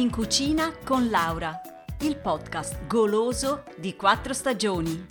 In 0.00 0.10
cucina 0.10 0.72
con 0.82 1.10
Laura, 1.10 1.60
il 2.00 2.16
podcast 2.16 2.86
goloso 2.86 3.64
di 3.76 3.94
quattro 3.96 4.32
stagioni. 4.32 5.04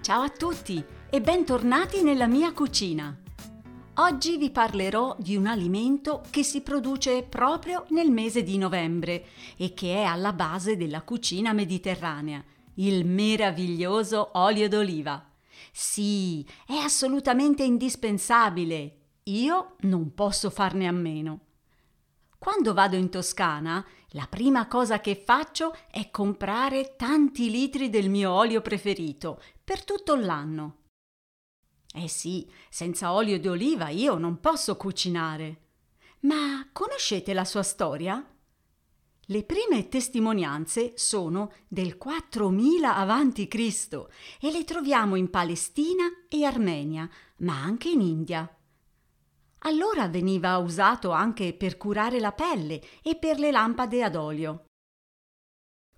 Ciao 0.00 0.22
a 0.22 0.30
tutti 0.30 0.82
e 1.10 1.20
bentornati 1.20 2.02
nella 2.02 2.26
mia 2.26 2.54
cucina. 2.54 3.14
Oggi 3.96 4.38
vi 4.38 4.50
parlerò 4.50 5.16
di 5.18 5.36
un 5.36 5.46
alimento 5.46 6.22
che 6.30 6.42
si 6.42 6.62
produce 6.62 7.24
proprio 7.24 7.84
nel 7.90 8.10
mese 8.10 8.42
di 8.42 8.56
novembre 8.56 9.26
e 9.58 9.74
che 9.74 9.96
è 9.96 10.04
alla 10.04 10.32
base 10.32 10.78
della 10.78 11.02
cucina 11.02 11.52
mediterranea, 11.52 12.42
il 12.74 13.06
meraviglioso 13.06 14.30
olio 14.34 14.68
d'oliva. 14.68 15.30
Sì, 15.72 16.46
è 16.66 16.74
assolutamente 16.74 17.64
indispensabile. 17.64 18.98
Io 19.24 19.76
non 19.80 20.14
posso 20.14 20.50
farne 20.50 20.86
a 20.86 20.92
meno. 20.92 21.40
Quando 22.38 22.74
vado 22.74 22.96
in 22.96 23.08
Toscana, 23.08 23.84
la 24.10 24.26
prima 24.28 24.68
cosa 24.68 25.00
che 25.00 25.16
faccio 25.16 25.74
è 25.90 26.10
comprare 26.10 26.94
tanti 26.96 27.50
litri 27.50 27.88
del 27.88 28.10
mio 28.10 28.32
olio 28.32 28.60
preferito 28.60 29.40
per 29.62 29.82
tutto 29.82 30.14
l'anno. 30.14 30.82
Eh 31.96 32.08
sì, 32.08 32.50
senza 32.68 33.12
olio 33.12 33.38
di 33.38 33.48
oliva 33.48 33.88
io 33.88 34.18
non 34.18 34.40
posso 34.40 34.76
cucinare. 34.76 35.60
Ma 36.20 36.68
conoscete 36.72 37.32
la 37.32 37.44
sua 37.44 37.62
storia? 37.62 38.33
Le 39.28 39.42
prime 39.42 39.88
testimonianze 39.88 40.92
sono 40.96 41.52
del 41.66 41.96
4000 41.96 42.94
a.C. 42.94 44.06
e 44.38 44.50
le 44.50 44.64
troviamo 44.64 45.16
in 45.16 45.30
Palestina 45.30 46.04
e 46.28 46.44
Armenia, 46.44 47.08
ma 47.38 47.58
anche 47.58 47.88
in 47.88 48.02
India. 48.02 48.46
Allora 49.60 50.08
veniva 50.08 50.58
usato 50.58 51.10
anche 51.10 51.54
per 51.54 51.78
curare 51.78 52.20
la 52.20 52.32
pelle 52.32 52.82
e 53.02 53.16
per 53.16 53.38
le 53.38 53.50
lampade 53.50 54.02
ad 54.02 54.14
olio. 54.14 54.64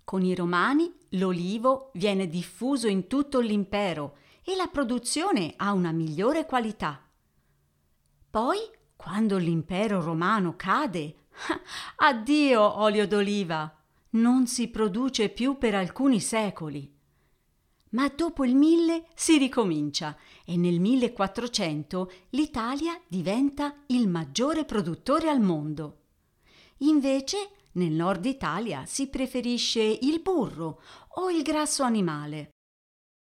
Con 0.05 0.23
i 0.23 0.33
romani 0.33 0.89
l'olivo 1.09 1.91
viene 1.95 2.29
diffuso 2.29 2.87
in 2.87 3.07
tutto 3.07 3.41
l'impero 3.41 4.19
e 4.41 4.55
la 4.55 4.67
produzione 4.67 5.53
ha 5.57 5.73
una 5.73 5.91
migliore 5.91 6.45
qualità. 6.45 7.05
Poi, 8.29 8.57
quando 8.95 9.37
l'impero 9.37 10.01
romano 10.01 10.55
cade, 10.55 11.26
addio 11.97 12.79
olio 12.79 13.07
d'oliva, 13.07 13.73
non 14.11 14.47
si 14.47 14.69
produce 14.69 15.29
più 15.29 15.57
per 15.57 15.75
alcuni 15.75 16.19
secoli. 16.19 16.93
Ma 17.89 18.09
dopo 18.09 18.43
il 18.43 18.55
1000 18.55 19.05
si 19.15 19.37
ricomincia 19.37 20.17
e 20.45 20.57
nel 20.57 20.79
1400 20.79 22.11
l'Italia 22.31 22.99
diventa 23.07 23.75
il 23.87 24.09
maggiore 24.09 24.65
produttore 24.65 25.29
al 25.29 25.39
mondo. 25.39 26.01
Invece 26.79 27.49
nel 27.73 27.91
nord 27.91 28.25
Italia 28.25 28.85
si 28.85 29.07
preferisce 29.07 29.81
il 29.81 30.19
burro 30.21 30.81
o 31.15 31.29
il 31.29 31.43
grasso 31.43 31.83
animale. 31.83 32.49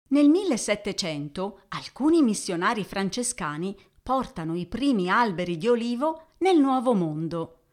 Nel 0.08 0.28
1700 0.28 1.60
alcuni 1.68 2.22
missionari 2.22 2.84
francescani 2.84 3.76
portano 4.02 4.54
i 4.54 4.66
primi 4.66 5.10
alberi 5.10 5.56
di 5.56 5.68
olivo 5.68 6.34
nel 6.38 6.58
Nuovo 6.58 6.94
Mondo. 6.94 7.63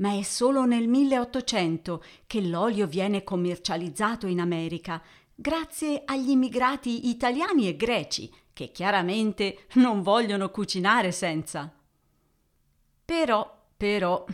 Ma 0.00 0.16
è 0.16 0.22
solo 0.22 0.64
nel 0.64 0.88
1800 0.88 2.02
che 2.26 2.40
l'olio 2.40 2.86
viene 2.86 3.22
commercializzato 3.22 4.26
in 4.26 4.40
America, 4.40 5.02
grazie 5.34 6.02
agli 6.04 6.30
immigrati 6.30 7.08
italiani 7.08 7.68
e 7.68 7.76
greci, 7.76 8.32
che 8.52 8.70
chiaramente 8.72 9.66
non 9.74 10.02
vogliono 10.02 10.50
cucinare 10.50 11.12
senza. 11.12 11.72
Però, 13.04 13.58
però, 13.76 14.24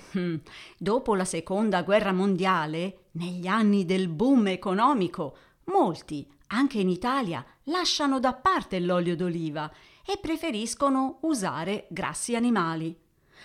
dopo 0.78 1.14
la 1.14 1.24
seconda 1.24 1.82
guerra 1.82 2.12
mondiale, 2.12 3.06
negli 3.12 3.46
anni 3.46 3.84
del 3.84 4.08
boom 4.08 4.48
economico, 4.48 5.36
molti 5.64 6.28
anche 6.48 6.78
in 6.78 6.88
Italia 6.88 7.44
lasciano 7.64 8.20
da 8.20 8.34
parte 8.34 8.78
l'olio 8.78 9.16
d'oliva 9.16 9.68
e 10.04 10.18
preferiscono 10.18 11.18
usare 11.22 11.86
grassi 11.91 12.36
animali, 12.36 12.96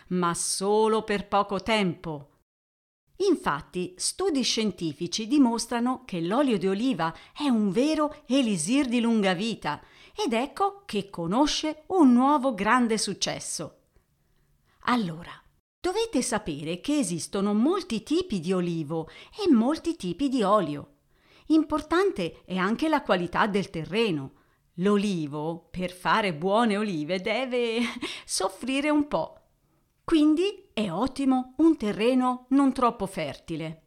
ma 0.10 0.34
solo 0.34 1.04
per 1.04 1.28
poco 1.28 1.62
tempo. 1.62 2.32
Infatti, 3.28 3.94
studi 3.98 4.42
scientifici 4.42 5.28
dimostrano 5.28 6.04
che 6.06 6.22
l'olio 6.22 6.58
di 6.58 6.68
oliva 6.68 7.14
è 7.38 7.48
un 7.48 7.70
vero 7.70 8.24
elisir 8.26 8.88
di 8.88 9.00
lunga 9.00 9.34
vita 9.34 9.82
ed 10.16 10.34
ecco 10.34 10.84
che 10.86 11.10
conosce 11.10 11.84
un 11.88 12.14
nuovo 12.14 12.54
grande 12.54 12.98
successo. 12.98 13.78
Allora, 14.86 15.32
dovete 15.80 16.22
sapere 16.22 16.82
che 16.82 16.98
esistono 16.98 17.54
molti 17.54 18.02
tipi 18.02 18.40
di 18.40 18.54
olivo 18.54 19.08
e 19.40 19.52
molti 19.52 19.96
tipi 19.96 20.28
di 20.28 20.42
olio. 20.42 20.96
Importante 21.48 22.44
è 22.46 22.56
anche 22.56 22.90
la 22.90 23.04
qualità 23.04 23.46
del 23.46 23.70
terreno. 23.70 24.34
L'olivo, 24.76 25.68
per 25.70 25.92
fare 25.92 26.34
buone 26.34 26.78
olive, 26.78 27.20
deve 27.20 27.82
soffrire 28.26 28.90
un 28.90 29.08
po'. 29.08 29.41
Quindi 30.12 30.68
è 30.74 30.92
ottimo 30.92 31.54
un 31.60 31.78
terreno 31.78 32.46
non 32.50 32.74
troppo 32.74 33.06
fertile. 33.06 33.84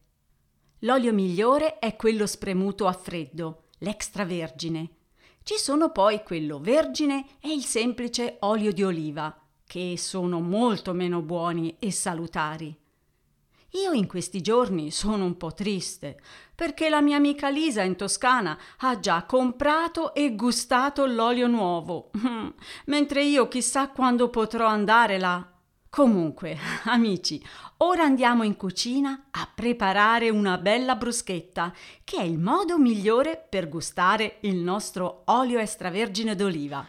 L'olio 0.79 1.13
migliore 1.13 1.79
è 1.79 1.97
quello 1.97 2.27
spremuto 2.27 2.87
a 2.87 2.95
freddo, 2.95 3.65
l'extravergine. 3.81 4.91
Ci 5.43 5.57
sono 5.59 5.93
poi 5.93 6.23
quello 6.23 6.61
vergine 6.61 7.27
e 7.41 7.53
il 7.53 7.63
semplice 7.63 8.39
olio 8.41 8.73
di 8.73 8.83
oliva, 8.83 9.39
che 9.67 9.97
sono 9.99 10.41
molto 10.41 10.95
meno 10.95 11.21
buoni 11.21 11.77
e 11.79 11.93
salutari. 11.93 12.75
Io 13.73 13.93
in 13.93 14.07
questi 14.07 14.41
giorni 14.41 14.91
sono 14.91 15.27
un 15.27 15.37
po' 15.37 15.53
triste, 15.53 16.19
perché 16.55 16.89
la 16.89 17.03
mia 17.03 17.19
amica 17.19 17.51
Lisa 17.51 17.83
in 17.83 17.97
Toscana 17.97 18.59
ha 18.79 18.99
già 18.99 19.25
comprato 19.25 20.15
e 20.15 20.35
gustato 20.35 21.05
l'olio 21.05 21.49
nuovo, 21.49 22.11
mentre 22.87 23.25
io 23.25 23.47
chissà 23.47 23.91
quando 23.91 24.31
potrò 24.31 24.67
andare 24.67 25.19
là. 25.19 25.49
Comunque, 25.95 26.59
amici, 26.91 27.41
ora 27.77 28.03
andiamo 28.03 28.43
in 28.43 28.57
cucina 28.57 29.27
a 29.31 29.49
preparare 29.55 30.29
una 30.29 30.59
bella 30.59 30.97
bruschetta, 30.97 31.73
che 32.03 32.17
è 32.17 32.23
il 32.25 32.37
modo 32.37 32.79
migliore 32.79 33.47
per 33.49 33.69
gustare 33.69 34.39
il 34.41 34.57
nostro 34.57 35.23
olio 35.27 35.61
extravergine 35.61 36.35
d'oliva. 36.35 36.85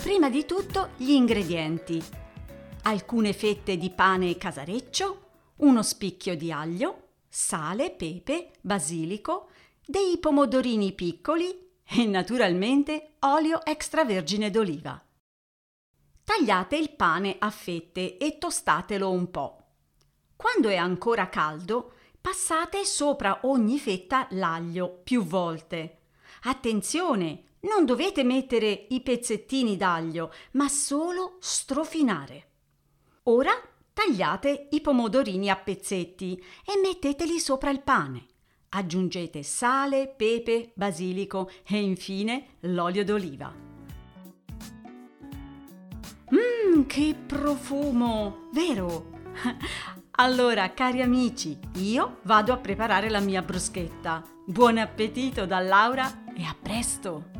Prima 0.00 0.30
di 0.30 0.44
tutto 0.46 0.90
gli 0.98 1.10
ingredienti 1.10 2.00
alcune 2.82 3.32
fette 3.32 3.76
di 3.76 3.90
pane 3.90 4.38
casareccio, 4.38 5.22
uno 5.56 5.82
spicchio 5.82 6.36
di 6.36 6.52
aglio, 6.52 7.08
sale, 7.28 7.90
pepe, 7.90 8.52
basilico, 8.60 9.48
dei 9.84 10.16
pomodorini 10.18 10.92
piccoli 10.92 11.63
e 11.86 12.06
naturalmente 12.06 13.14
olio 13.20 13.64
extravergine 13.64 14.50
d'oliva. 14.50 15.02
Tagliate 16.24 16.76
il 16.76 16.90
pane 16.90 17.36
a 17.38 17.50
fette 17.50 18.16
e 18.16 18.38
tostatelo 18.38 19.10
un 19.10 19.30
po'. 19.30 19.58
Quando 20.36 20.68
è 20.68 20.76
ancora 20.76 21.28
caldo, 21.28 21.92
passate 22.20 22.84
sopra 22.84 23.40
ogni 23.42 23.78
fetta 23.78 24.26
l'aglio 24.30 25.00
più 25.04 25.22
volte. 25.22 25.98
Attenzione, 26.44 27.56
non 27.60 27.84
dovete 27.84 28.24
mettere 28.24 28.86
i 28.90 29.00
pezzettini 29.00 29.76
d'aglio, 29.76 30.32
ma 30.52 30.68
solo 30.68 31.36
strofinare. 31.40 32.48
Ora 33.24 33.52
tagliate 33.92 34.68
i 34.70 34.80
pomodorini 34.80 35.48
a 35.48 35.56
pezzetti 35.56 36.42
e 36.64 36.78
metteteli 36.80 37.38
sopra 37.38 37.70
il 37.70 37.82
pane. 37.82 38.26
Aggiungete 38.76 39.44
sale, 39.44 40.08
pepe, 40.08 40.72
basilico 40.74 41.48
e 41.64 41.80
infine 41.80 42.46
l'olio 42.60 43.04
d'oliva. 43.04 43.52
Mmm, 46.30 46.86
che 46.86 47.14
profumo, 47.26 48.48
vero? 48.52 49.12
Allora, 50.16 50.72
cari 50.72 51.02
amici, 51.02 51.58
io 51.78 52.18
vado 52.22 52.52
a 52.52 52.56
preparare 52.56 53.10
la 53.10 53.18
mia 53.18 53.42
bruschetta. 53.42 54.22
Buon 54.46 54.78
appetito 54.78 55.44
da 55.44 55.58
Laura 55.58 56.22
e 56.36 56.44
a 56.44 56.54
presto! 56.60 57.33